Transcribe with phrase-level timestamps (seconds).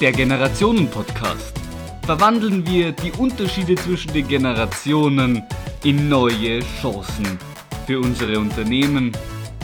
[0.00, 1.60] Der Generationen-Podcast.
[2.06, 5.42] Verwandeln wir die Unterschiede zwischen den Generationen
[5.84, 7.38] in neue Chancen
[7.86, 9.12] für unsere Unternehmen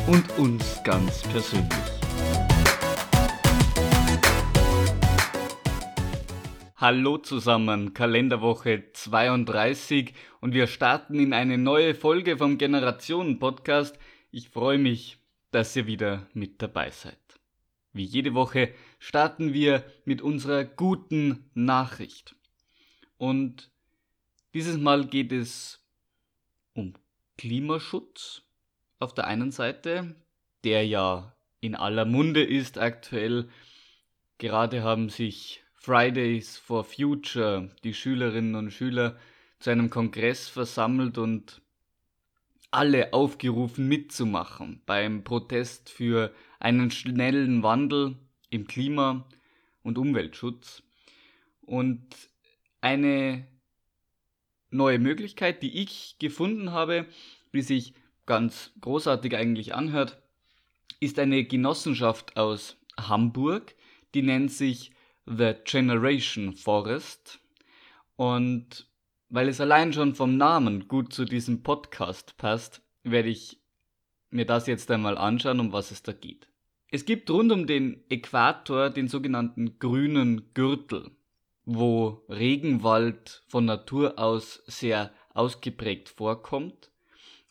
[0.06, 1.72] und uns ganz persönlich.
[6.76, 10.12] Hallo zusammen, Kalenderwoche 32
[10.42, 13.98] und wir starten in eine neue Folge vom Generationen Podcast.
[14.30, 15.16] Ich freue mich,
[15.50, 17.16] dass ihr wieder mit dabei seid.
[17.94, 22.34] Wie jede Woche starten wir mit unserer guten Nachricht.
[23.18, 23.70] Und
[24.54, 25.82] dieses Mal geht es
[26.74, 26.94] um
[27.38, 28.42] Klimaschutz
[28.98, 30.16] auf der einen Seite,
[30.64, 33.48] der ja in aller Munde ist aktuell.
[34.38, 39.16] Gerade haben sich Fridays for Future die Schülerinnen und Schüler
[39.58, 41.62] zu einem Kongress versammelt und
[42.70, 48.16] alle aufgerufen mitzumachen beim Protest für einen schnellen Wandel
[48.50, 49.28] im Klima-
[49.82, 50.82] und Umweltschutz.
[51.62, 52.06] Und
[52.80, 53.46] eine
[54.70, 57.06] neue Möglichkeit, die ich gefunden habe,
[57.52, 57.94] die sich
[58.26, 60.20] ganz großartig eigentlich anhört,
[61.00, 63.74] ist eine Genossenschaft aus Hamburg,
[64.14, 64.92] die nennt sich
[65.26, 67.40] The Generation Forest.
[68.16, 68.88] Und
[69.28, 73.60] weil es allein schon vom Namen gut zu diesem Podcast passt, werde ich
[74.30, 76.48] mir das jetzt einmal anschauen, um was es da geht.
[76.96, 81.10] Es gibt rund um den Äquator den sogenannten grünen Gürtel,
[81.66, 86.90] wo Regenwald von Natur aus sehr ausgeprägt vorkommt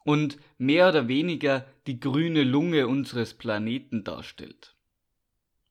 [0.03, 4.75] und mehr oder weniger die grüne Lunge unseres Planeten darstellt.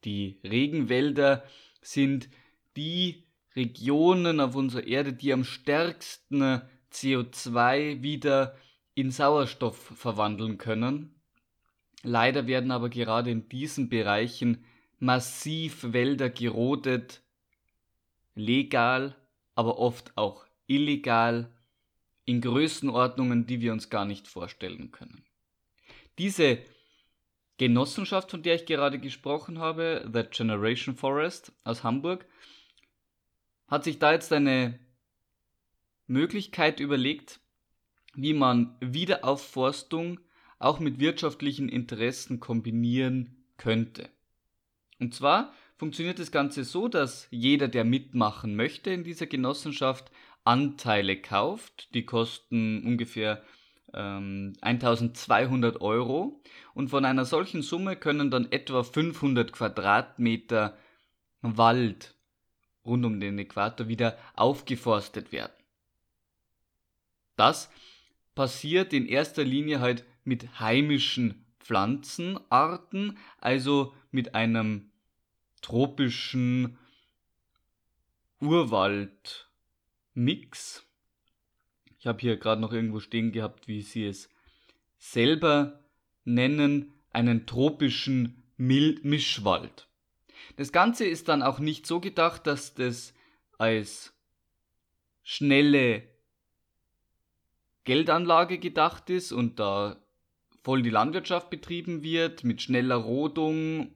[0.04, 1.42] Die Regenwälder
[1.82, 2.28] sind
[2.76, 3.24] die
[3.56, 8.56] Regionen auf unserer Erde, die am stärksten CO2 wieder
[8.94, 11.13] in Sauerstoff verwandeln können.
[12.04, 14.62] Leider werden aber gerade in diesen Bereichen
[14.98, 17.22] massiv Wälder gerodet,
[18.34, 19.16] legal,
[19.54, 21.50] aber oft auch illegal,
[22.26, 25.24] in Größenordnungen, die wir uns gar nicht vorstellen können.
[26.18, 26.58] Diese
[27.56, 32.26] Genossenschaft, von der ich gerade gesprochen habe, The Generation Forest aus Hamburg,
[33.66, 34.78] hat sich da jetzt eine
[36.06, 37.40] Möglichkeit überlegt,
[38.14, 40.20] wie man Wiederaufforstung
[40.58, 44.08] auch mit wirtschaftlichen Interessen kombinieren könnte.
[45.00, 50.10] Und zwar funktioniert das Ganze so, dass jeder, der mitmachen möchte in dieser Genossenschaft,
[50.44, 51.92] Anteile kauft.
[51.94, 53.42] Die kosten ungefähr
[53.92, 56.42] 1200 ähm, Euro
[56.74, 60.76] und von einer solchen Summe können dann etwa 500 Quadratmeter
[61.42, 62.14] Wald
[62.84, 65.52] rund um den Äquator wieder aufgeforstet werden.
[67.36, 67.70] Das
[68.34, 74.90] passiert in erster Linie halt mit heimischen Pflanzenarten, also mit einem
[75.62, 76.76] tropischen
[78.40, 79.44] Urwaldmix
[82.04, 84.28] ich habe hier gerade noch irgendwo stehen gehabt, wie sie es
[84.98, 85.80] selber
[86.24, 89.88] nennen, einen tropischen Mischwald.
[90.56, 93.14] Das Ganze ist dann auch nicht so gedacht, dass das
[93.56, 94.12] als
[95.22, 96.06] schnelle
[97.84, 100.03] Geldanlage gedacht ist und da
[100.64, 103.90] voll die Landwirtschaft betrieben wird mit schneller Rodung,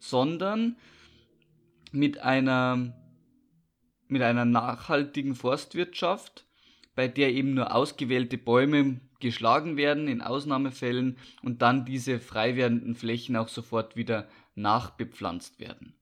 [0.00, 0.76] sondern
[1.92, 2.92] mit einer,
[4.08, 6.46] mit einer nachhaltigen Forstwirtschaft,
[6.96, 12.96] bei der eben nur ausgewählte Bäume geschlagen werden in Ausnahmefällen und dann diese frei werdenden
[12.96, 15.94] Flächen auch sofort wieder nachbepflanzt werden.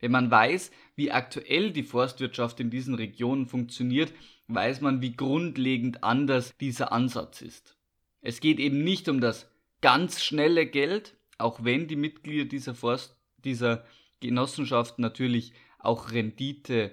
[0.00, 4.14] Wenn man weiß, wie aktuell die Forstwirtschaft in diesen Regionen funktioniert,
[4.48, 7.75] weiß man, wie grundlegend anders dieser Ansatz ist.
[8.20, 9.50] Es geht eben nicht um das
[9.80, 13.84] ganz schnelle Geld, auch wenn die Mitglieder dieser Forst, dieser
[14.20, 16.92] Genossenschaft natürlich auch Rendite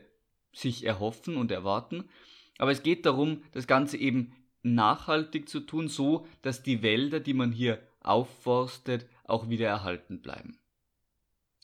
[0.51, 2.09] sich erhoffen und erwarten,
[2.57, 7.33] aber es geht darum, das Ganze eben nachhaltig zu tun, so dass die Wälder, die
[7.33, 10.59] man hier aufforstet, auch wieder erhalten bleiben.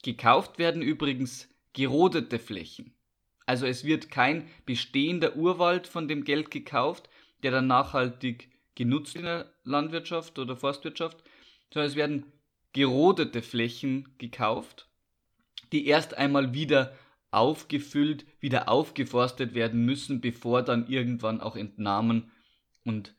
[0.04, 2.96] Gekauft werden übrigens gerodete Flächen.
[3.46, 7.10] Also es wird kein bestehender Urwald von dem Geld gekauft,
[7.44, 11.22] der dann nachhaltig genutzt in der Landwirtschaft oder Forstwirtschaft,
[11.74, 12.24] sondern es werden
[12.72, 14.88] gerodete Flächen gekauft,
[15.74, 16.98] die erst einmal wieder
[17.30, 22.32] aufgefüllt, wieder aufgeforstet werden müssen, bevor dann irgendwann auch Entnahmen
[22.86, 23.14] und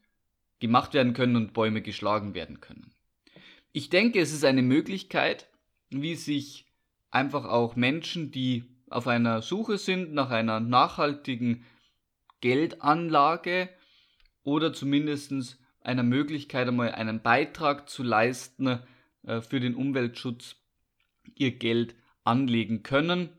[0.60, 2.90] gemacht werden können und Bäume geschlagen werden können.
[3.72, 5.46] Ich denke, es ist eine Möglichkeit,
[5.90, 6.64] wie sich
[7.10, 11.66] einfach auch Menschen, die auf einer Suche sind nach einer nachhaltigen
[12.40, 13.68] Geldanlage
[14.42, 18.80] oder zumindest einer Möglichkeit, einmal einen Beitrag zu leisten
[19.24, 20.56] äh, für den Umweltschutz,
[21.34, 21.94] ihr Geld
[22.24, 23.30] anlegen können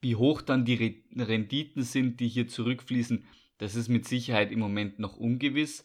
[0.00, 3.24] Wie hoch dann die Renditen sind, die hier zurückfließen,
[3.58, 5.84] das ist mit Sicherheit im Moment noch ungewiss.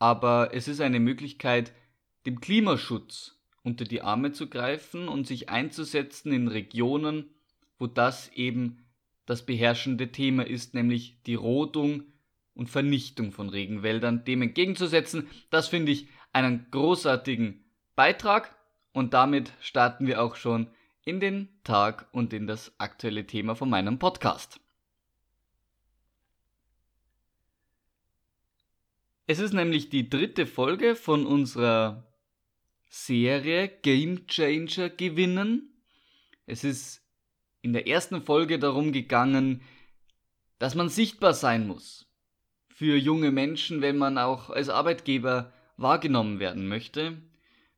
[0.00, 1.72] Aber es ist eine Möglichkeit,
[2.26, 7.30] dem Klimaschutz unter die Arme zu greifen und sich einzusetzen in Regionen,
[7.78, 8.84] wo das eben
[9.26, 12.04] das beherrschende Thema ist, nämlich die Rodung
[12.56, 15.28] und Vernichtung von Regenwäldern, dem entgegenzusetzen.
[15.50, 17.64] Das finde ich einen großartigen
[17.94, 18.56] Beitrag
[18.92, 20.68] und damit starten wir auch schon
[21.04, 24.58] in den Tag und in das aktuelle Thema von meinem Podcast.
[29.26, 32.06] Es ist nämlich die dritte Folge von unserer
[32.88, 35.82] Serie Game Changer gewinnen.
[36.46, 37.02] Es ist
[37.60, 39.62] in der ersten Folge darum gegangen,
[40.58, 42.05] dass man sichtbar sein muss
[42.76, 47.16] für junge Menschen, wenn man auch als Arbeitgeber wahrgenommen werden möchte.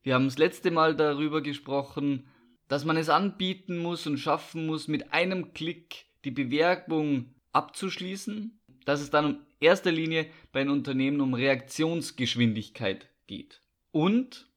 [0.02, 2.26] Wir haben das letzte Mal darüber gesprochen,
[2.66, 9.00] dass man es anbieten muss und schaffen muss, mit einem Klick die Bewerbung abzuschließen, dass
[9.00, 13.60] es dann in erster Linie bei einem Unternehmen um Reaktionsgeschwindigkeit geht.
[13.92, 14.50] Und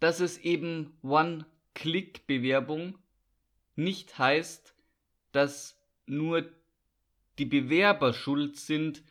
[0.00, 2.96] dass es eben One-Click-Bewerbung
[3.76, 4.74] nicht heißt,
[5.32, 6.50] dass nur
[7.38, 9.02] die Bewerber schuld sind,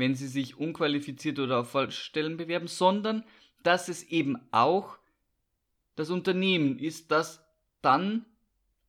[0.00, 3.24] wenn sie sich unqualifiziert oder auf falsche Stellen bewerben, sondern
[3.62, 4.98] dass es eben auch
[5.96, 7.44] das Unternehmen ist, das
[7.82, 8.24] dann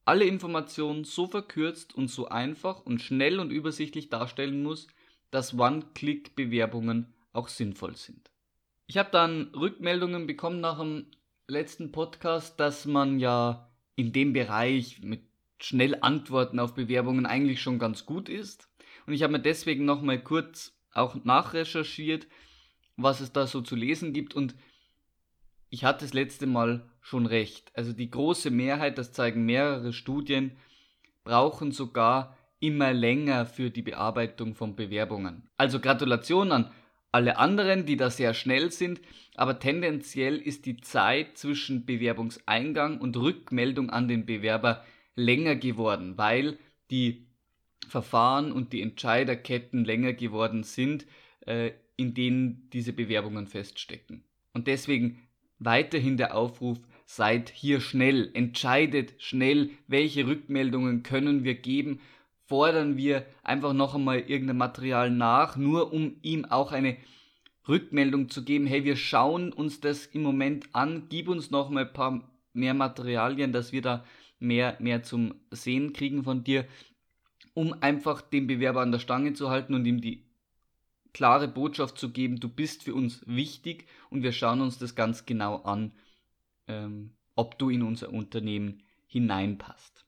[0.05, 4.87] alle Informationen so verkürzt und so einfach und schnell und übersichtlich darstellen muss,
[5.29, 8.31] dass One-Click-Bewerbungen auch sinnvoll sind.
[8.87, 11.05] Ich habe dann Rückmeldungen bekommen nach dem
[11.47, 15.21] letzten Podcast, dass man ja in dem Bereich mit
[15.61, 18.67] schnell Antworten auf Bewerbungen eigentlich schon ganz gut ist.
[19.05, 22.27] Und ich habe mir deswegen nochmal kurz auch nachrecherchiert,
[22.97, 24.55] was es da so zu lesen gibt und
[25.69, 27.71] ich hatte das letzte Mal schon recht.
[27.73, 30.57] Also die große Mehrheit, das zeigen mehrere Studien,
[31.23, 35.49] brauchen sogar immer länger für die Bearbeitung von Bewerbungen.
[35.57, 36.71] Also Gratulation an
[37.11, 39.01] alle anderen, die da sehr schnell sind,
[39.35, 44.85] aber tendenziell ist die Zeit zwischen Bewerbungseingang und Rückmeldung an den Bewerber
[45.15, 46.57] länger geworden, weil
[46.89, 47.27] die
[47.91, 51.05] Verfahren und die Entscheiderketten länger geworden sind,
[51.41, 54.23] äh, in denen diese Bewerbungen feststecken.
[54.53, 55.19] Und deswegen
[55.59, 61.99] weiterhin der Aufruf, seid hier schnell, entscheidet schnell, welche Rückmeldungen können wir geben,
[62.45, 66.95] fordern wir einfach noch einmal irgendein Material nach, nur um ihm auch eine
[67.67, 71.85] Rückmeldung zu geben, hey, wir schauen uns das im Moment an, gib uns noch mal
[71.85, 74.05] ein paar mehr Materialien, dass wir da
[74.39, 76.65] mehr, mehr zum Sehen kriegen von dir,
[77.53, 80.23] um einfach den Bewerber an der Stange zu halten und ihm die
[81.13, 85.25] klare Botschaft zu geben, du bist für uns wichtig und wir schauen uns das ganz
[85.25, 85.91] genau an,
[86.67, 90.05] ähm, ob du in unser Unternehmen hineinpasst.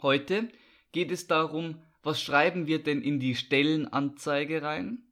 [0.00, 0.48] Heute
[0.92, 5.02] geht es darum, was schreiben wir denn in die Stellenanzeige rein?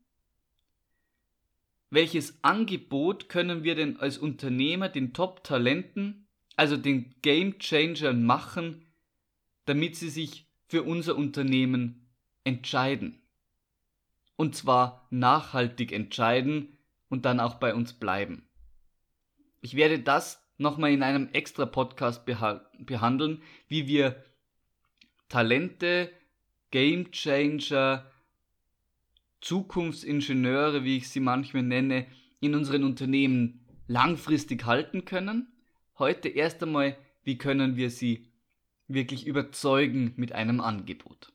[1.90, 6.26] Welches Angebot können wir denn als Unternehmer den Top-Talenten,
[6.56, 8.86] also den Game Changern machen,
[9.66, 12.08] damit sie sich für unser Unternehmen
[12.44, 13.22] entscheiden?
[14.42, 16.76] und zwar nachhaltig entscheiden
[17.08, 18.48] und dann auch bei uns bleiben.
[19.60, 24.24] Ich werde das nochmal in einem extra Podcast behandeln, wie wir
[25.28, 26.10] Talente,
[26.72, 28.10] Game Changer,
[29.40, 32.06] Zukunftsingenieure, wie ich sie manchmal nenne,
[32.40, 35.52] in unseren Unternehmen langfristig halten können.
[36.00, 38.31] Heute erst einmal, wie können wir sie
[38.94, 41.32] wirklich überzeugen mit einem Angebot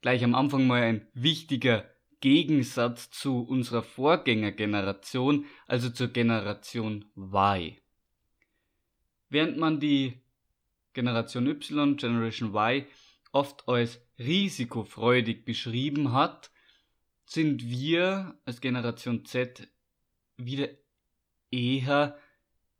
[0.00, 1.88] gleich am Anfang mal ein wichtiger
[2.20, 7.76] Gegensatz zu unserer Vorgängergeneration, also zur Generation Y.
[9.28, 10.20] Während man die
[10.92, 12.86] Generation Y, Generation Y,
[13.32, 16.50] oft als risikofreudig beschrieben hat,
[17.24, 19.68] sind wir als Generation Z
[20.36, 20.68] wieder
[21.50, 22.18] eher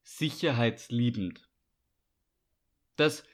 [0.03, 1.49] sicherheitsliebend.
[3.01, 3.25] Das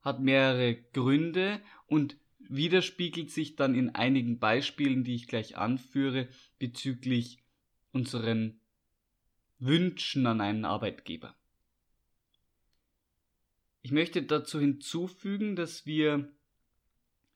[0.00, 6.28] hat mehrere Gründe und widerspiegelt sich dann in einigen Beispielen, die ich gleich anführe,
[6.58, 7.38] bezüglich
[7.92, 8.58] unseren
[9.60, 11.36] Wünschen an einen Arbeitgeber.
[13.82, 16.28] Ich möchte dazu hinzufügen, dass wir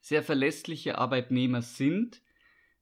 [0.01, 2.21] sehr verlässliche Arbeitnehmer sind,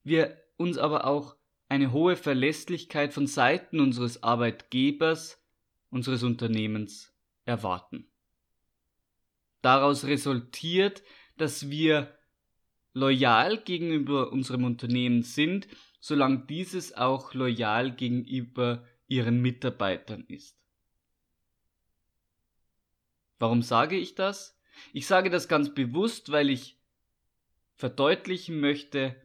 [0.04, 1.36] wir uns aber auch
[1.70, 5.40] eine hohe Verlässlichkeit von Seiten unseres Arbeitgebers,
[5.92, 7.14] unseres Unternehmens
[7.46, 8.10] erwarten.
[9.64, 11.04] Daraus resultiert,
[11.38, 12.14] dass wir
[12.94, 15.70] loyal gegenüber unserem Unternehmen sind,
[16.02, 20.62] solange dieses auch loyal gegenüber ihren Mitarbeitern ist.
[23.40, 24.60] Warum sage ich das?
[24.92, 26.78] Ich sage das ganz bewusst, weil ich
[27.76, 29.16] verdeutlichen möchte,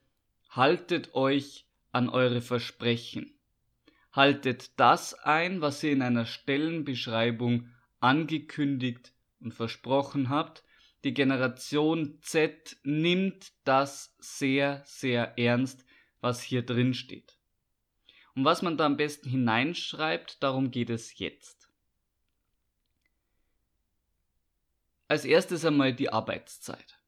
[0.51, 3.37] haltet euch an eure Versprechen.
[4.13, 10.65] Haltet das ein, was ihr in einer Stellenbeschreibung angekündigt und versprochen habt.
[11.05, 15.85] Die Generation Z nimmt das sehr, sehr ernst,
[16.21, 17.39] was hier drin steht.
[18.35, 21.71] Und was man da am besten hineinschreibt, darum geht es jetzt.
[25.07, 26.99] Als erstes einmal die Arbeitszeit.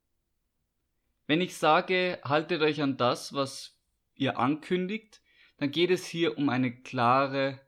[1.27, 3.79] Wenn ich sage, haltet euch an das, was
[4.15, 5.21] ihr ankündigt,
[5.59, 7.61] dann geht es hier um eine klare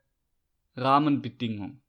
[0.75, 1.82] Rahmenbedingung.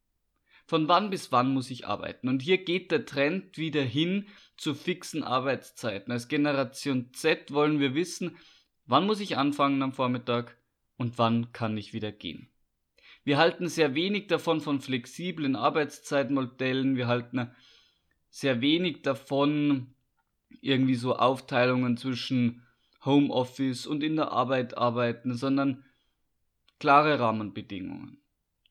[0.65, 2.29] Von wann bis wann muss ich arbeiten?
[2.29, 4.27] Und hier geht der Trend wieder hin
[4.57, 6.11] zu fixen Arbeitszeiten.
[6.11, 8.37] Als Generation Z wollen wir wissen,
[8.85, 10.57] wann muss ich anfangen am Vormittag
[10.97, 12.49] und wann kann ich wieder gehen.
[13.25, 17.49] Wir halten sehr wenig davon von flexiblen Arbeitszeitmodellen, wir halten
[18.29, 19.93] sehr wenig davon,
[20.61, 22.65] irgendwie so Aufteilungen zwischen
[23.05, 25.83] Homeoffice und in der Arbeit arbeiten, sondern
[26.79, 28.17] klare Rahmenbedingungen.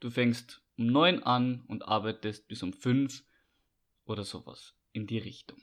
[0.00, 3.24] Du fängst um neun an und arbeitest bis um fünf
[4.04, 5.62] oder sowas in die Richtung.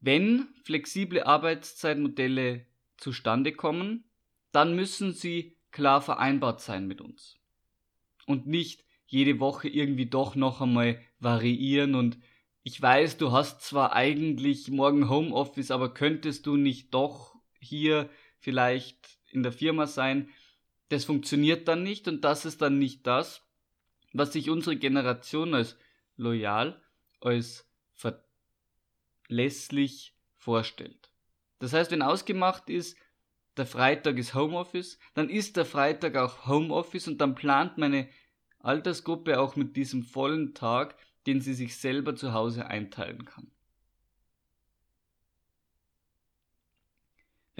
[0.00, 2.66] Wenn flexible Arbeitszeitmodelle
[2.96, 4.04] zustande kommen,
[4.52, 7.38] dann müssen sie klar vereinbart sein mit uns.
[8.26, 12.18] Und nicht jede Woche irgendwie doch noch einmal variieren und
[12.62, 19.18] ich weiß, du hast zwar eigentlich morgen Homeoffice, aber könntest du nicht doch hier vielleicht
[19.30, 20.28] in der Firma sein?
[20.90, 23.42] Das funktioniert dann nicht und das ist dann nicht das,
[24.12, 25.76] was sich unsere Generation als
[26.16, 26.82] loyal,
[27.20, 27.66] als
[29.28, 31.10] verlässlich vorstellt.
[31.58, 32.98] Das heißt, wenn ausgemacht ist,
[33.56, 38.08] der Freitag ist Homeoffice, dann ist der Freitag auch Homeoffice und dann plant meine
[38.58, 43.50] Altersgruppe auch mit diesem vollen Tag den sie sich selber zu Hause einteilen kann.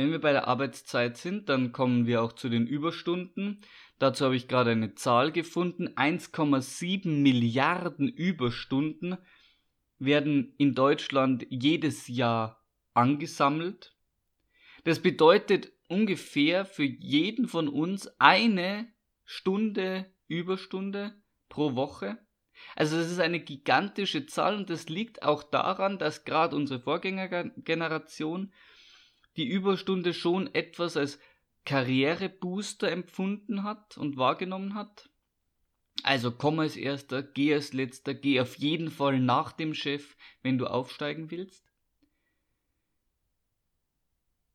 [0.00, 3.60] Wenn wir bei der Arbeitszeit sind, dann kommen wir auch zu den Überstunden.
[3.98, 5.88] Dazu habe ich gerade eine Zahl gefunden.
[5.88, 9.18] 1,7 Milliarden Überstunden
[9.98, 12.64] werden in Deutschland jedes Jahr
[12.94, 13.94] angesammelt.
[14.84, 18.90] Das bedeutet ungefähr für jeden von uns eine
[19.26, 21.12] Stunde Überstunde
[21.50, 22.16] pro Woche.
[22.74, 28.50] Also das ist eine gigantische Zahl und das liegt auch daran, dass gerade unsere Vorgängergeneration
[29.36, 31.18] die Überstunde schon etwas als
[31.64, 35.10] Karrierebooster empfunden hat und wahrgenommen hat.
[36.02, 40.58] Also komm als erster, geh als letzter, geh auf jeden Fall nach dem Chef, wenn
[40.58, 41.64] du aufsteigen willst.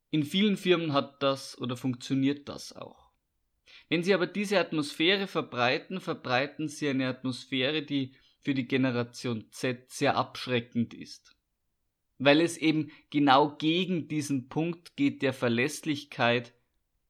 [0.09, 3.11] In vielen Firmen hat das oder funktioniert das auch.
[3.89, 9.91] Wenn sie aber diese Atmosphäre verbreiten, verbreiten sie eine Atmosphäre, die für die Generation Z
[9.91, 11.35] sehr abschreckend ist.
[12.17, 16.53] Weil es eben genau gegen diesen Punkt geht der Verlässlichkeit,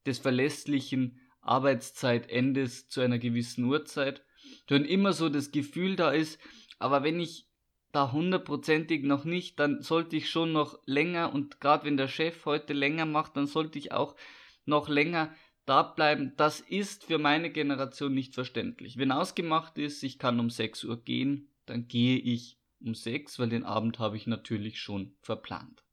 [0.06, 4.24] des verlässlichen Arbeitszeitendes zu einer gewissen Uhrzeit.
[4.68, 6.40] Wenn immer so das Gefühl da ist,
[6.80, 7.48] aber wenn ich
[7.92, 12.46] da hundertprozentig noch nicht, dann sollte ich schon noch länger und gerade wenn der Chef
[12.46, 14.16] heute länger macht, dann sollte ich auch
[14.66, 15.34] noch länger
[15.66, 18.98] da bleiben, das ist für meine Generation nicht verständlich.
[18.98, 23.50] Wenn ausgemacht ist, ich kann um 6 Uhr gehen, dann gehe ich um 6, weil
[23.50, 25.84] den Abend habe ich natürlich schon verplant.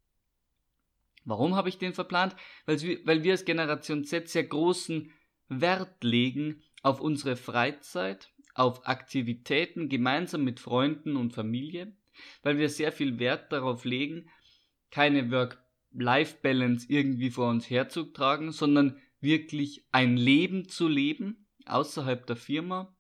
[1.25, 2.37] Warum habe ich den verplant?
[2.67, 5.13] Weil, weil wir als Generation Z sehr großen
[5.49, 11.95] Wert legen auf unsere Freizeit, auf Aktivitäten gemeinsam mit Freunden und Familie,
[12.43, 14.29] weil wir sehr viel Wert darauf legen,
[14.91, 22.95] keine Work-Life-Balance irgendwie vor uns herzutragen, sondern wirklich ein Leben zu leben außerhalb der Firma,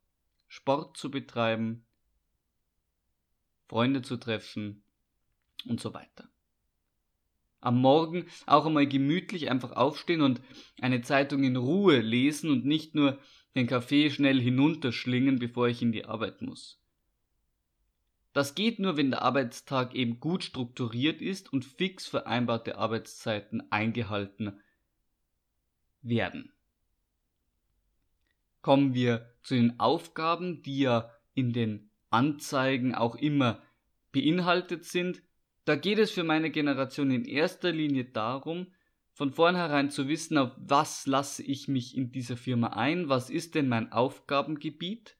[0.48, 1.84] Sport zu betreiben,
[3.72, 4.84] Freunde zu treffen
[5.64, 6.28] und so weiter.
[7.60, 10.42] Am Morgen auch einmal gemütlich einfach aufstehen und
[10.82, 13.18] eine Zeitung in Ruhe lesen und nicht nur
[13.54, 16.82] den Kaffee schnell hinunterschlingen, bevor ich in die Arbeit muss.
[18.34, 24.60] Das geht nur, wenn der Arbeitstag eben gut strukturiert ist und fix vereinbarte Arbeitszeiten eingehalten
[26.02, 26.52] werden.
[28.60, 33.62] Kommen wir zu den Aufgaben, die ja in den Anzeigen auch immer
[34.12, 35.22] beinhaltet sind.
[35.64, 38.66] Da geht es für meine Generation in erster Linie darum,
[39.12, 43.54] von vornherein zu wissen, auf was lasse ich mich in dieser Firma ein, was ist
[43.54, 45.16] denn mein Aufgabengebiet.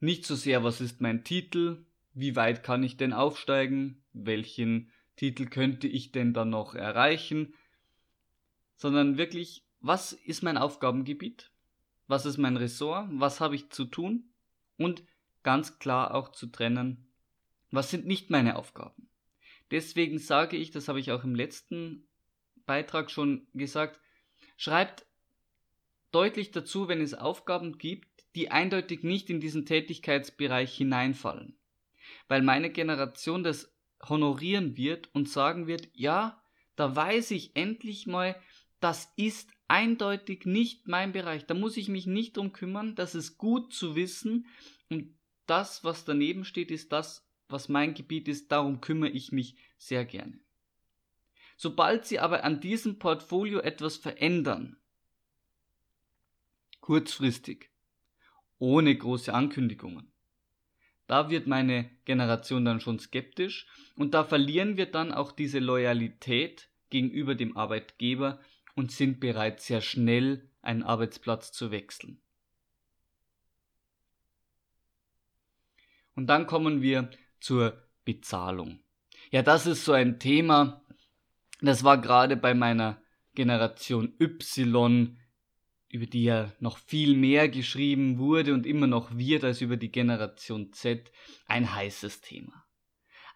[0.00, 5.46] Nicht so sehr, was ist mein Titel, wie weit kann ich denn aufsteigen, welchen Titel
[5.46, 7.54] könnte ich denn dann noch erreichen,
[8.76, 11.50] sondern wirklich, was ist mein Aufgabengebiet?
[12.06, 13.08] Was ist mein Ressort?
[13.12, 14.24] Was habe ich zu tun?
[14.76, 15.02] Und
[15.42, 17.08] ganz klar auch zu trennen,
[17.70, 19.08] was sind nicht meine Aufgaben.
[19.70, 22.08] Deswegen sage ich, das habe ich auch im letzten
[22.66, 24.00] Beitrag schon gesagt,
[24.56, 25.06] schreibt
[26.12, 31.56] deutlich dazu, wenn es Aufgaben gibt, die eindeutig nicht in diesen Tätigkeitsbereich hineinfallen.
[32.28, 33.72] Weil meine Generation das
[34.08, 36.42] honorieren wird und sagen wird, ja,
[36.76, 38.40] da weiß ich endlich mal,
[38.80, 41.46] das ist eindeutig nicht mein Bereich.
[41.46, 42.94] Da muss ich mich nicht drum kümmern.
[42.94, 44.46] Das ist gut zu wissen.
[44.88, 45.14] Und
[45.50, 48.52] das, was daneben steht, ist das, was mein Gebiet ist.
[48.52, 50.38] Darum kümmere ich mich sehr gerne.
[51.56, 54.78] Sobald Sie aber an diesem Portfolio etwas verändern,
[56.80, 57.70] kurzfristig,
[58.58, 60.10] ohne große Ankündigungen,
[61.06, 63.66] da wird meine Generation dann schon skeptisch
[63.96, 68.40] und da verlieren wir dann auch diese Loyalität gegenüber dem Arbeitgeber
[68.76, 72.22] und sind bereit, sehr schnell einen Arbeitsplatz zu wechseln.
[76.20, 77.08] Und dann kommen wir
[77.40, 78.80] zur Bezahlung.
[79.30, 80.84] Ja, das ist so ein Thema,
[81.62, 83.00] das war gerade bei meiner
[83.34, 85.16] Generation Y
[85.88, 89.90] über die ja noch viel mehr geschrieben wurde und immer noch wird als über die
[89.90, 91.10] Generation Z,
[91.46, 92.66] ein heißes Thema.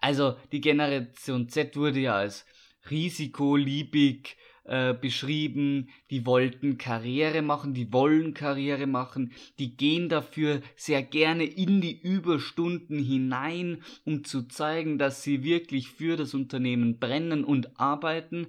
[0.03, 2.45] Also die Generation Z wurde ja als
[2.91, 11.03] risikoliebig äh, beschrieben, die wollten Karriere machen, die wollen Karriere machen, die gehen dafür sehr
[11.03, 17.45] gerne in die Überstunden hinein, um zu zeigen, dass sie wirklich für das Unternehmen brennen
[17.45, 18.49] und arbeiten,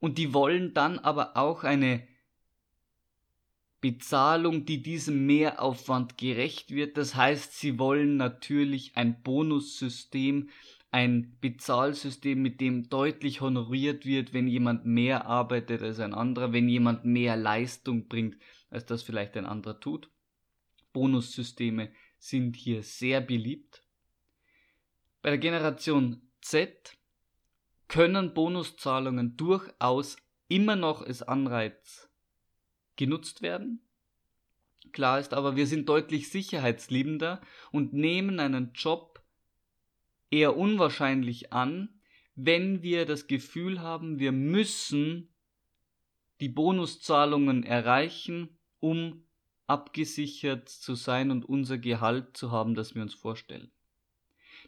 [0.00, 2.06] und die wollen dann aber auch eine
[3.80, 6.96] Bezahlung, die diesem Mehraufwand gerecht wird.
[6.96, 10.48] Das heißt, sie wollen natürlich ein Bonussystem,
[10.94, 16.68] ein Bezahlsystem, mit dem deutlich honoriert wird, wenn jemand mehr arbeitet als ein anderer, wenn
[16.68, 18.36] jemand mehr Leistung bringt,
[18.70, 20.08] als das vielleicht ein anderer tut.
[20.92, 23.82] Bonussysteme sind hier sehr beliebt.
[25.20, 26.96] Bei der Generation Z
[27.88, 32.08] können Bonuszahlungen durchaus immer noch als Anreiz
[32.94, 33.84] genutzt werden.
[34.92, 37.40] Klar ist aber, wir sind deutlich sicherheitsliebender
[37.72, 39.13] und nehmen einen Job
[40.34, 41.88] eher unwahrscheinlich an,
[42.34, 45.32] wenn wir das Gefühl haben, wir müssen
[46.40, 49.22] die Bonuszahlungen erreichen, um
[49.68, 53.70] abgesichert zu sein und unser Gehalt zu haben, das wir uns vorstellen.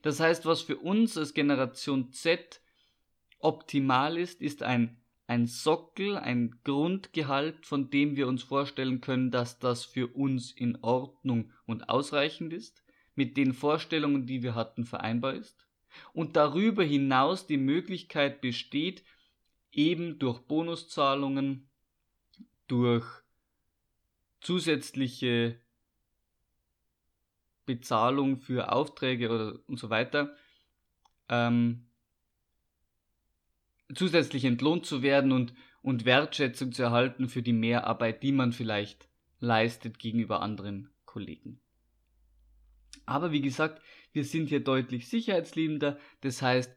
[0.02, 2.61] Das heißt, was für uns als Generation Z
[3.40, 9.59] optimal ist, ist ein ein Sockel, ein Grundgehalt, von dem wir uns vorstellen können, dass
[9.59, 12.85] das für uns in Ordnung und ausreichend ist,
[13.16, 15.66] mit den Vorstellungen, die wir hatten, vereinbar ist,
[16.12, 19.02] und darüber hinaus die Möglichkeit besteht,
[19.72, 21.68] eben durch Bonuszahlungen,
[22.68, 23.07] durch
[24.40, 25.59] zusätzliche
[27.64, 30.37] Bezahlung für Aufträge oder und so weiter,
[31.29, 31.87] ähm,
[33.94, 39.09] zusätzlich entlohnt zu werden und, und Wertschätzung zu erhalten für die Mehrarbeit, die man vielleicht
[39.40, 41.61] leistet gegenüber anderen Kollegen.
[43.07, 43.81] Aber wie gesagt,
[44.12, 46.77] wir sind hier deutlich sicherheitsliebender, das heißt,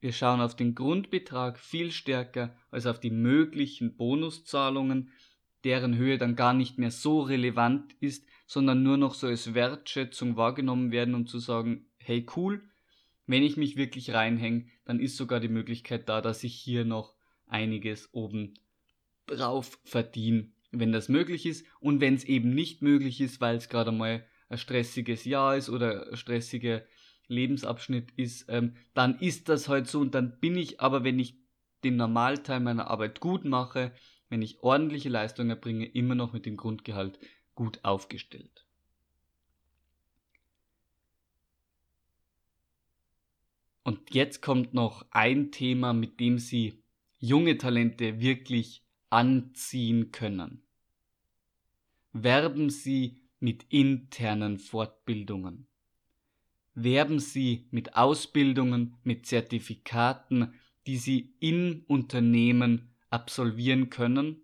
[0.00, 5.10] wir schauen auf den Grundbetrag viel stärker als auf die möglichen Bonuszahlungen,
[5.64, 10.36] deren Höhe dann gar nicht mehr so relevant ist, sondern nur noch so als Wertschätzung
[10.36, 12.62] wahrgenommen werden, um zu sagen, hey cool,
[13.26, 17.14] wenn ich mich wirklich reinhänge, dann ist sogar die Möglichkeit da, dass ich hier noch
[17.46, 18.54] einiges oben
[19.26, 21.66] drauf verdiene, wenn das möglich ist.
[21.80, 25.68] Und wenn es eben nicht möglich ist, weil es gerade mal ein stressiges Jahr ist
[25.68, 26.82] oder ein stressiger
[27.28, 31.36] Lebensabschnitt ist, ähm, dann ist das halt so und dann bin ich aber, wenn ich
[31.84, 33.92] den Normalteil meiner Arbeit gut mache,
[34.28, 37.18] wenn ich ordentliche Leistung erbringe, immer noch mit dem Grundgehalt
[37.54, 38.66] gut aufgestellt.
[43.84, 46.82] Und jetzt kommt noch ein Thema, mit dem Sie
[47.18, 50.62] junge Talente wirklich anziehen können.
[52.12, 55.66] Werben Sie mit internen Fortbildungen.
[56.74, 60.54] Werben Sie mit Ausbildungen, mit Zertifikaten,
[60.86, 64.42] die Sie in Unternehmen absolvieren können,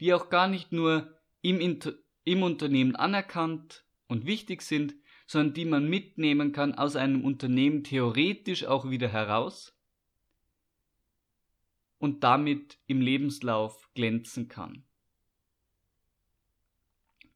[0.00, 1.78] die auch gar nicht nur im,
[2.24, 4.94] im Unternehmen anerkannt und wichtig sind,
[5.26, 9.74] sondern die man mitnehmen kann aus einem Unternehmen theoretisch auch wieder heraus
[11.98, 14.84] und damit im Lebenslauf glänzen kann.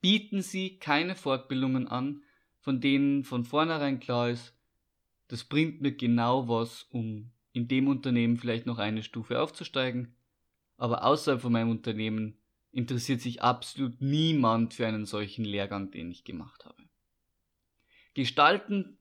[0.01, 2.23] Bieten Sie keine Fortbildungen an,
[2.61, 4.55] von denen von vornherein klar ist,
[5.29, 10.15] das bringt mir genau was, um in dem Unternehmen vielleicht noch eine Stufe aufzusteigen,
[10.77, 12.39] aber außerhalb von meinem Unternehmen
[12.71, 16.83] interessiert sich absolut niemand für einen solchen Lehrgang, den ich gemacht habe.
[18.15, 18.99] gestalten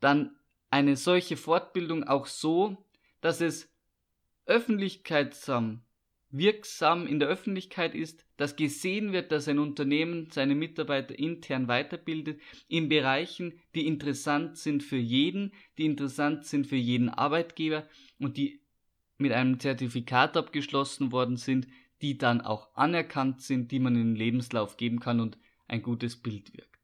[0.00, 0.36] dann
[0.70, 2.84] eine solche Fortbildung auch so,
[3.20, 3.72] dass es
[4.46, 5.82] öffentlichkeitsam
[6.36, 12.40] wirksam in der Öffentlichkeit ist, dass gesehen wird, dass ein Unternehmen seine Mitarbeiter intern weiterbildet
[12.66, 17.86] in Bereichen, die interessant sind für jeden, die interessant sind für jeden Arbeitgeber
[18.18, 18.60] und die
[19.16, 21.68] mit einem Zertifikat abgeschlossen worden sind,
[22.02, 26.16] die dann auch anerkannt sind, die man in den Lebenslauf geben kann und ein gutes
[26.16, 26.80] Bild wirkt.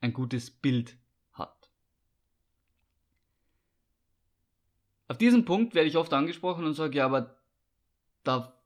[0.00, 0.96] Ein gutes Bild
[1.32, 1.70] hat.
[5.08, 7.36] Auf diesen Punkt werde ich oft angesprochen und sage, ja, aber
[8.24, 8.57] da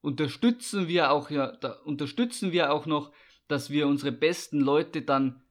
[0.00, 1.46] unterstützen wir auch ja,
[1.84, 3.12] unterstützen wir auch noch,
[3.48, 5.42] dass wir unsere besten Leute dann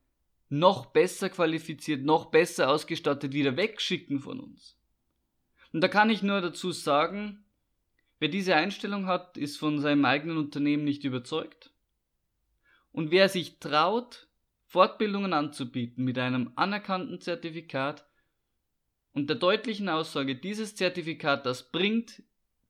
[0.50, 4.78] noch besser qualifiziert, noch besser ausgestattet wieder wegschicken von uns.
[5.74, 7.44] Und da kann ich nur dazu sagen,
[8.20, 11.72] wer diese Einstellung hat, ist von seinem eigenen Unternehmen nicht überzeugt.
[12.92, 14.28] Und wer sich traut,
[14.66, 18.06] Fortbildungen anzubieten mit einem anerkannten Zertifikat
[19.14, 22.24] und der deutlichen Aussage, dieses Zertifikat, das bringt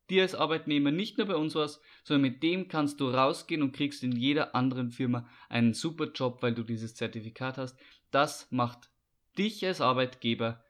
[0.09, 3.73] dir als Arbeitnehmer nicht nur bei uns was, sondern mit dem kannst du rausgehen und
[3.73, 7.77] kriegst in jeder anderen Firma einen super Job, weil du dieses Zertifikat hast.
[8.11, 8.89] Das macht
[9.37, 10.63] dich als Arbeitgeber,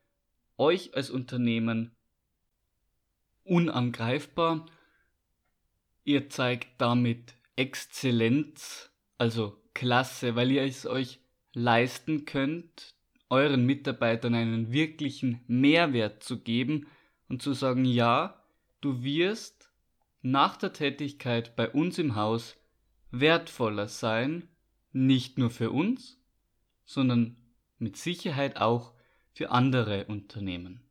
[0.58, 1.92] euch als Unternehmen
[3.44, 4.66] unangreifbar.
[6.04, 11.20] Ihr zeigt damit Exzellenz, also Klasse, weil ihr es euch
[11.54, 12.96] leisten könnt,
[13.30, 16.88] euren Mitarbeitern einen wirklichen Mehrwert zu geben
[17.28, 18.37] und zu sagen, ja,
[18.82, 19.72] du wirst
[20.22, 22.56] nach der Tätigkeit bei uns im Haus
[23.12, 24.48] wertvoller sein,
[24.92, 26.20] nicht nur für uns,
[26.86, 27.38] sondern
[27.78, 28.94] mit Sicherheit auch
[29.34, 30.82] für andere Unternehmen.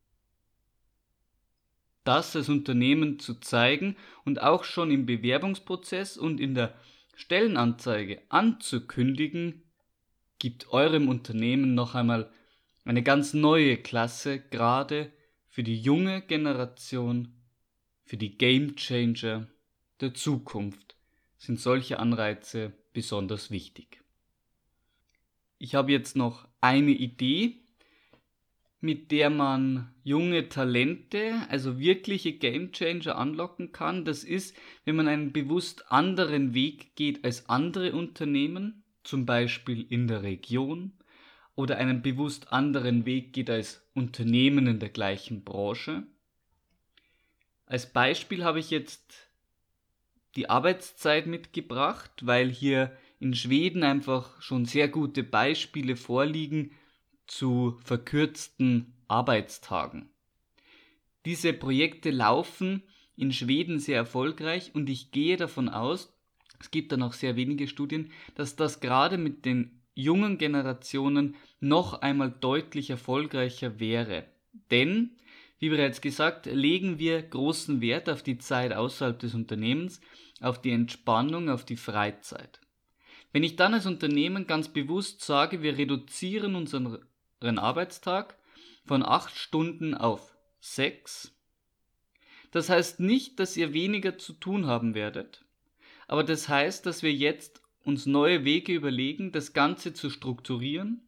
[2.05, 6.75] Das als Unternehmen zu zeigen und auch schon im Bewerbungsprozess und in der
[7.17, 9.63] Stellenanzeige anzukündigen,
[10.39, 12.31] gibt eurem Unternehmen noch einmal
[12.85, 15.11] eine ganz neue Klasse, gerade
[15.49, 17.36] für die junge Generation
[18.07, 19.49] für die Game Changer
[20.01, 20.97] der Zukunft
[21.37, 24.01] sind solche Anreize besonders wichtig.
[25.59, 27.57] Ich habe jetzt noch eine Idee,
[28.81, 34.05] mit der man junge Talente, also wirkliche Game Changer anlocken kann.
[34.05, 40.07] Das ist, wenn man einen bewusst anderen Weg geht als andere Unternehmen, zum Beispiel in
[40.07, 40.93] der Region,
[41.57, 46.07] oder einen bewusst anderen Weg geht als Unternehmen in der gleichen Branche.
[47.67, 49.29] Als Beispiel habe ich jetzt
[50.37, 56.71] die Arbeitszeit mitgebracht, weil hier in Schweden einfach schon sehr gute Beispiele vorliegen
[57.27, 60.11] zu verkürzten Arbeitstagen.
[61.25, 62.83] Diese Projekte laufen
[63.17, 66.13] in Schweden sehr erfolgreich und ich gehe davon aus,
[66.61, 72.01] es gibt da noch sehr wenige Studien, dass das gerade mit den jungen Generationen noch
[72.03, 74.27] einmal deutlich erfolgreicher wäre.
[74.71, 75.17] Denn
[75.59, 80.01] wie bereits gesagt, legen wir großen Wert auf die Zeit außerhalb des Unternehmens,
[80.41, 82.61] auf die Entspannung, auf die Freizeit.
[83.33, 86.99] Wenn ich dann als Unternehmen ganz bewusst sage, wir reduzieren unseren
[87.41, 88.37] Arbeitstag
[88.85, 91.33] von acht Stunden auf sechs,
[92.51, 95.45] das heißt nicht, dass ihr weniger zu tun haben werdet,
[96.07, 101.06] aber das heißt, dass wir jetzt uns neue Wege überlegen, das Ganze zu strukturieren,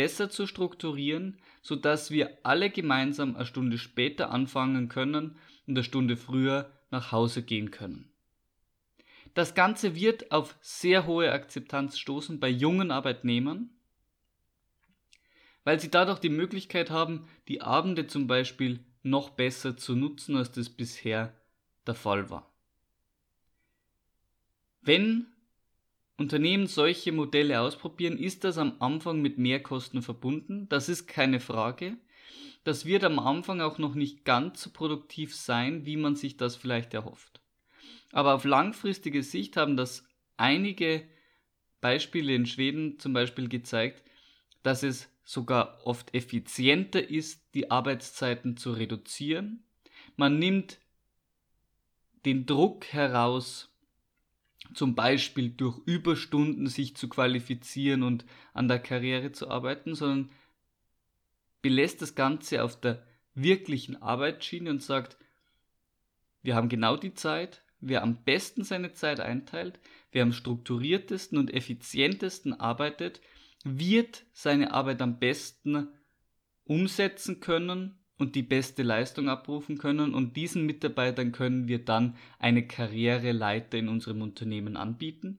[0.00, 5.36] besser zu strukturieren, sodass wir alle gemeinsam eine Stunde später anfangen können
[5.66, 8.10] und eine Stunde früher nach Hause gehen können.
[9.34, 13.68] Das Ganze wird auf sehr hohe Akzeptanz stoßen bei jungen Arbeitnehmern,
[15.64, 20.50] weil sie dadurch die Möglichkeit haben, die Abende zum Beispiel noch besser zu nutzen, als
[20.50, 21.34] das bisher
[21.86, 22.50] der Fall war.
[24.80, 25.26] Wenn
[26.20, 30.68] Unternehmen solche Modelle ausprobieren, ist das am Anfang mit Mehrkosten verbunden.
[30.68, 31.96] Das ist keine Frage.
[32.62, 36.56] Das wird am Anfang auch noch nicht ganz so produktiv sein, wie man sich das
[36.56, 37.40] vielleicht erhofft.
[38.12, 40.06] Aber auf langfristige Sicht haben das
[40.36, 41.08] einige
[41.80, 44.02] Beispiele in Schweden zum Beispiel gezeigt,
[44.62, 49.64] dass es sogar oft effizienter ist, die Arbeitszeiten zu reduzieren.
[50.16, 50.80] Man nimmt
[52.26, 53.69] den Druck heraus,
[54.74, 60.30] zum Beispiel durch Überstunden sich zu qualifizieren und an der Karriere zu arbeiten, sondern
[61.62, 63.04] belässt das Ganze auf der
[63.34, 65.16] wirklichen Arbeitsschiene und sagt,
[66.42, 69.78] wir haben genau die Zeit, wer am besten seine Zeit einteilt,
[70.12, 73.20] wer am strukturiertesten und effizientesten arbeitet,
[73.64, 75.88] wird seine Arbeit am besten
[76.64, 82.66] umsetzen können und die beste Leistung abrufen können und diesen Mitarbeitern können wir dann eine
[82.66, 85.38] Karriereleiter in unserem Unternehmen anbieten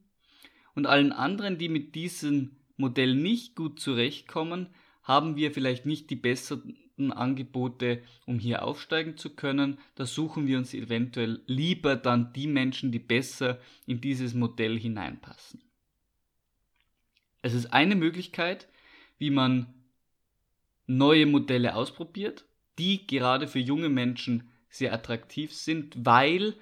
[0.76, 4.68] und allen anderen, die mit diesen Modell nicht gut zurechtkommen,
[5.04, 9.78] haben wir vielleicht nicht die besseren Angebote, um hier aufsteigen zu können.
[9.96, 15.62] Da suchen wir uns eventuell lieber dann die Menschen, die besser in dieses Modell hineinpassen.
[17.42, 18.68] Es ist eine Möglichkeit,
[19.18, 19.74] wie man
[20.86, 22.46] neue Modelle ausprobiert,
[22.78, 26.56] die gerade für junge Menschen sehr attraktiv sind, weil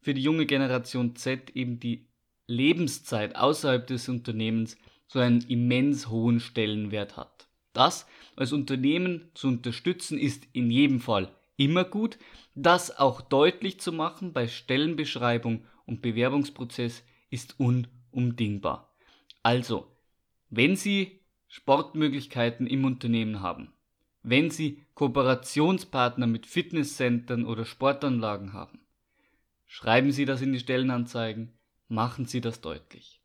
[0.00, 2.06] für die junge Generation Z eben die
[2.46, 7.48] Lebenszeit außerhalb des Unternehmens so einen immens hohen Stellenwert hat.
[7.72, 12.18] Das als Unternehmen zu unterstützen ist in jedem Fall immer gut.
[12.54, 18.94] Das auch deutlich zu machen bei Stellenbeschreibung und Bewerbungsprozess ist unumdingbar.
[19.42, 19.86] Also,
[20.50, 23.73] wenn Sie Sportmöglichkeiten im Unternehmen haben,
[24.24, 28.80] wenn Sie Kooperationspartner mit Fitnesscentern oder Sportanlagen haben,
[29.66, 31.52] schreiben Sie das in die Stellenanzeigen,
[31.88, 33.20] machen Sie das deutlich.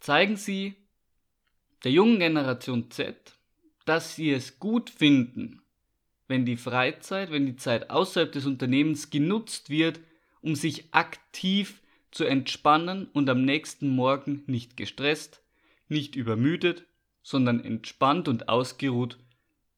[0.00, 0.74] Zeigen Sie
[1.84, 3.38] der jungen Generation Z,
[3.84, 5.62] dass sie es gut finden,
[6.28, 10.00] wenn die Freizeit, wenn die Zeit außerhalb des Unternehmens genutzt wird,
[10.40, 11.80] um sich aktiv
[12.10, 15.42] zu entspannen und am nächsten Morgen nicht gestresst,
[15.88, 16.84] nicht übermüdet,
[17.22, 19.18] sondern entspannt und ausgeruht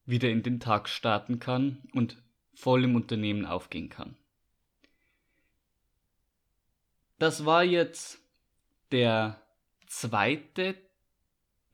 [0.05, 2.21] wieder in den Tag starten kann und
[2.53, 4.15] voll im Unternehmen aufgehen kann.
[7.17, 8.19] Das war jetzt
[8.91, 9.41] der
[9.87, 10.75] zweite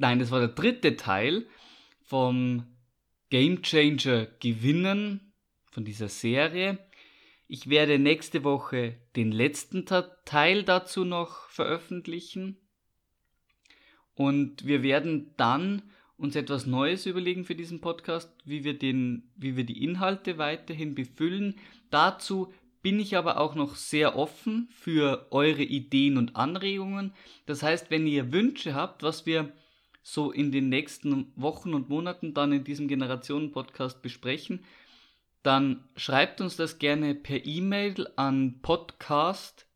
[0.02, 1.46] nein, das war der dritte Teil
[2.02, 2.66] vom
[3.30, 5.32] Game Changer Gewinnen
[5.70, 6.80] von dieser Serie.
[7.48, 12.58] Ich werde nächste Woche den letzten Teil dazu noch veröffentlichen.
[14.16, 15.84] Und wir werden dann
[16.18, 20.94] uns etwas Neues überlegen für diesen Podcast, wie wir, den, wie wir die Inhalte weiterhin
[20.94, 21.56] befüllen.
[21.90, 27.14] Dazu bin ich aber auch noch sehr offen für eure Ideen und Anregungen.
[27.46, 29.52] Das heißt, wenn ihr Wünsche habt, was wir
[30.04, 34.64] so in den nächsten Wochen und Monaten dann in diesem Generationen-Podcast besprechen,
[35.44, 38.62] dann schreibt uns das gerne per E-Mail an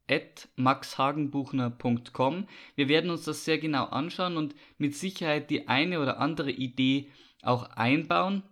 [0.07, 2.47] podcast.maxhagenbuchner.com.
[2.75, 7.09] Wir werden uns das sehr genau anschauen und mit Sicherheit die eine oder andere Idee
[7.41, 8.43] auch einbauen.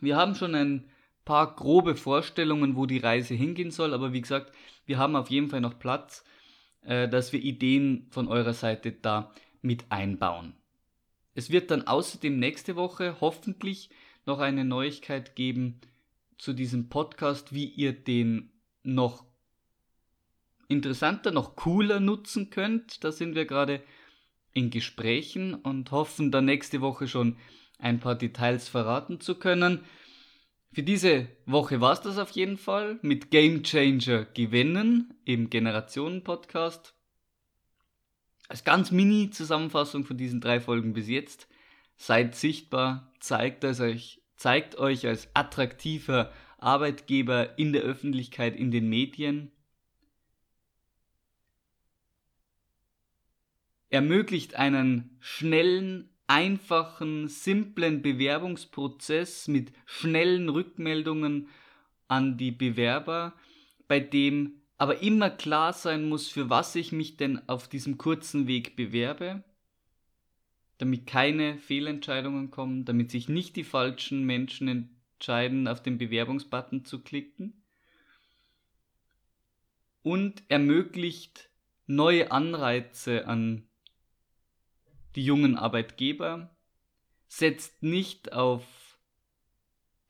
[0.00, 0.90] Wir haben schon ein
[1.24, 4.52] paar grobe Vorstellungen, wo die Reise hingehen soll, aber wie gesagt,
[4.86, 6.24] wir haben auf jeden Fall noch Platz,
[6.82, 10.54] äh, dass wir Ideen von eurer Seite da mit einbauen.
[11.34, 13.90] Es wird dann außerdem nächste Woche hoffentlich
[14.26, 15.80] noch eine Neuigkeit geben
[16.36, 18.50] zu diesem Podcast, wie ihr den
[18.82, 19.24] noch
[20.72, 23.04] interessanter, noch cooler nutzen könnt.
[23.04, 23.82] Da sind wir gerade
[24.52, 27.36] in Gesprächen und hoffen dann nächste Woche schon
[27.78, 29.84] ein paar Details verraten zu können.
[30.72, 36.94] Für diese Woche war es das auf jeden Fall mit Game Changer gewinnen im Generationen-Podcast
[38.48, 41.48] als ganz Mini-Zusammenfassung von diesen drei Folgen bis jetzt.
[41.96, 49.51] Seid sichtbar, zeigt, euch, zeigt euch als attraktiver Arbeitgeber in der Öffentlichkeit, in den Medien.
[53.92, 61.48] Ermöglicht einen schnellen, einfachen, simplen Bewerbungsprozess mit schnellen Rückmeldungen
[62.08, 63.34] an die Bewerber,
[63.88, 68.46] bei dem aber immer klar sein muss, für was ich mich denn auf diesem kurzen
[68.46, 69.44] Weg bewerbe,
[70.78, 77.02] damit keine Fehlentscheidungen kommen, damit sich nicht die falschen Menschen entscheiden, auf den Bewerbungsbutton zu
[77.02, 77.62] klicken.
[80.02, 81.50] Und ermöglicht
[81.86, 83.68] neue Anreize an
[85.16, 86.50] die jungen Arbeitgeber,
[87.28, 88.64] setzt nicht auf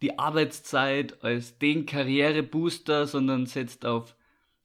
[0.01, 4.17] die Arbeitszeit als den Karrierebooster, sondern setzt auf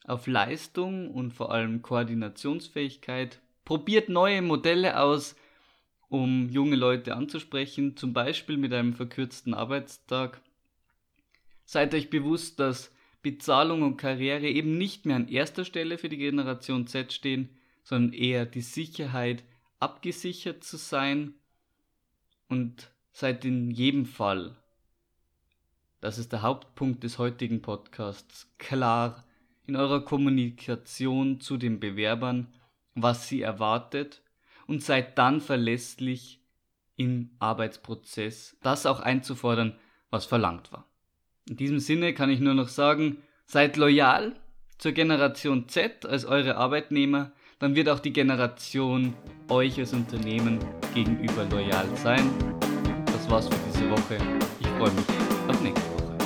[0.08, 5.36] auf Leistung und vor allem Koordinationsfähigkeit, probiert neue Modelle aus,
[6.08, 10.42] um junge Leute anzusprechen, zum Beispiel mit einem verkürzten Arbeitstag.
[11.66, 16.18] Seid euch bewusst, dass Bezahlung und Karriere eben nicht mehr an erster Stelle für die
[16.18, 17.50] Generation Z stehen,
[17.84, 19.44] sondern eher die Sicherheit,
[19.80, 21.34] abgesichert zu sein
[22.48, 24.56] und seid in jedem Fall,
[26.00, 29.26] das ist der Hauptpunkt des heutigen Podcasts, klar
[29.66, 32.48] in eurer Kommunikation zu den Bewerbern,
[32.96, 34.22] was sie erwartet
[34.68, 36.40] und seid dann verlässlich
[36.96, 39.78] im Arbeitsprozess, das auch einzufordern,
[40.10, 40.88] was verlangt war.
[41.48, 44.36] In diesem Sinne kann ich nur noch sagen, seid loyal
[44.78, 49.14] zur Generation Z als eure Arbeitnehmer, dann wird auch die Generation
[49.50, 50.60] euch als Unternehmen
[50.94, 52.30] gegenüber loyal sein.
[53.06, 54.18] Das war's für diese Woche.
[54.60, 55.06] Ich freue mich
[55.48, 56.18] auf nächste Woche.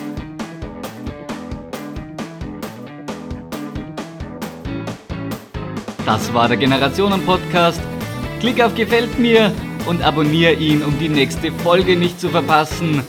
[6.05, 7.79] Das war der Generationen-Podcast.
[8.41, 9.53] Klick auf Gefällt mir
[9.87, 13.03] und abonniere ihn, um die nächste Folge nicht zu verpassen.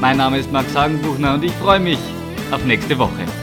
[0.00, 1.98] Mein Name ist Max Hagenbuchner und ich freue mich
[2.50, 3.41] auf nächste Woche.